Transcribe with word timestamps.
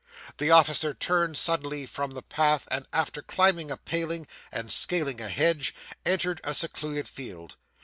The 0.39 0.49
officer 0.49 0.95
turned 0.95 1.37
suddenly 1.37 1.85
from 1.85 2.15
the 2.15 2.23
path, 2.23 2.67
and 2.71 2.87
after 2.91 3.21
climbing 3.21 3.69
a 3.69 3.77
paling, 3.77 4.25
and 4.51 4.71
scaling 4.71 5.21
a 5.21 5.29
hedge, 5.29 5.75
entered 6.07 6.41
a 6.43 6.55
secluded 6.55 7.07
field. 7.07 7.55